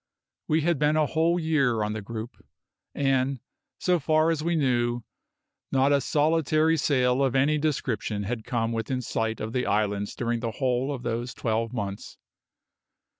[0.47, 2.43] We had been a whole year on the group,
[2.95, 3.39] and,
[3.77, 5.03] so far as we knew,
[5.71, 10.39] not a solitary sail of any description had come within sight of the islands during
[10.39, 12.17] the whole of those twelve months.